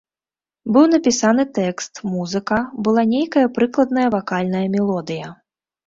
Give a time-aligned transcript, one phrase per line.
[0.77, 2.57] Быў напісаны тэкст, музыка,
[2.91, 5.27] была нейкая прыкладная вакальная мелодыя.